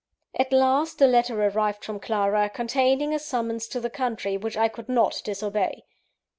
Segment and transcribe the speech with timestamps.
[0.33, 4.67] At last, a letter arrived from Clara, containing a summons to the country, which I
[4.67, 5.83] could not disobey.